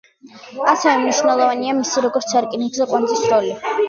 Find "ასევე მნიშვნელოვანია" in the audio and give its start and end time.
0.69-1.75